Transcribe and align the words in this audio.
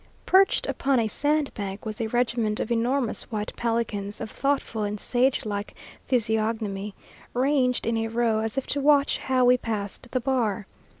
Perched 0.25 0.65
upon 0.67 0.99
a 0.99 1.07
sandbank 1.07 1.85
was 1.85 2.01
a 2.01 2.07
regiment 2.07 2.59
of 2.59 2.71
enormous 2.71 3.29
white 3.31 3.55
pelicans 3.55 4.19
of 4.19 4.31
thoughtful 4.31 4.81
and 4.81 4.99
sage 4.99 5.45
like 5.45 5.75
physiognomy, 6.07 6.95
ranged 7.35 7.85
in 7.85 7.97
a 7.97 8.07
row, 8.07 8.39
as 8.39 8.57
if 8.57 8.65
to 8.65 8.81
watch 8.81 9.19
how 9.19 9.45
we 9.45 9.59
passed 9.59 10.07
the 10.09 10.19
bar. 10.19 10.65